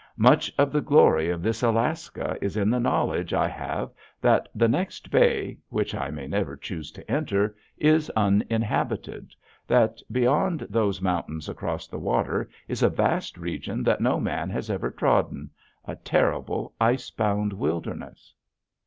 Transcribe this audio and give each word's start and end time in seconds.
Much 0.17 0.51
of 0.57 0.71
the 0.71 0.81
glory 0.81 1.29
of 1.29 1.43
this 1.43 1.61
Alaska 1.61 2.35
is 2.41 2.57
in 2.57 2.71
the 2.71 2.79
knowledge 2.79 3.35
I 3.35 3.47
have 3.47 3.91
that 4.19 4.49
the 4.55 4.67
next 4.67 5.11
bay 5.11 5.59
which 5.69 5.93
I 5.93 6.09
may 6.09 6.25
never 6.25 6.57
choose 6.57 6.89
to 6.93 7.07
enter 7.11 7.55
is 7.77 8.09
uninhabited, 8.15 9.35
that 9.67 9.99
beyond 10.11 10.61
those 10.71 11.01
mountains 11.03 11.47
across 11.47 11.85
the 11.85 11.99
water 11.99 12.49
is 12.67 12.81
a 12.81 12.89
vast 12.89 13.37
region 13.37 13.83
that 13.83 14.01
no 14.01 14.19
man 14.19 14.49
has 14.49 14.71
ever 14.71 14.89
trodden, 14.89 15.51
a 15.85 15.95
terrible 15.97 16.73
ice 16.81 17.11
bound 17.11 17.53
wilderness. 17.53 18.33